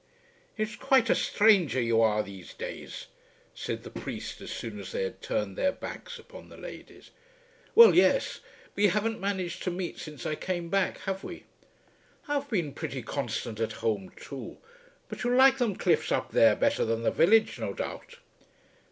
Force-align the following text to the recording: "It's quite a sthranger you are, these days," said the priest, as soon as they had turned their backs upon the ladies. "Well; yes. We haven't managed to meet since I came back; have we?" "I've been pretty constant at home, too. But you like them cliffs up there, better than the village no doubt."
"It's 0.57 0.75
quite 0.75 1.11
a 1.11 1.13
sthranger 1.15 1.79
you 1.79 2.01
are, 2.01 2.23
these 2.23 2.55
days," 2.55 3.05
said 3.53 3.83
the 3.83 3.91
priest, 3.91 4.41
as 4.41 4.49
soon 4.49 4.79
as 4.79 4.91
they 4.91 5.03
had 5.03 5.21
turned 5.21 5.55
their 5.55 5.71
backs 5.71 6.17
upon 6.17 6.49
the 6.49 6.57
ladies. 6.57 7.11
"Well; 7.75 7.93
yes. 7.93 8.39
We 8.75 8.87
haven't 8.87 9.19
managed 9.19 9.61
to 9.61 9.69
meet 9.69 9.99
since 9.99 10.25
I 10.25 10.33
came 10.33 10.69
back; 10.69 10.97
have 11.01 11.23
we?" 11.23 11.43
"I've 12.27 12.49
been 12.49 12.73
pretty 12.73 13.03
constant 13.03 13.59
at 13.59 13.73
home, 13.85 14.11
too. 14.15 14.57
But 15.07 15.23
you 15.23 15.35
like 15.35 15.59
them 15.59 15.75
cliffs 15.75 16.11
up 16.11 16.31
there, 16.31 16.55
better 16.55 16.83
than 16.83 17.03
the 17.03 17.11
village 17.11 17.59
no 17.59 17.75
doubt." 17.75 18.17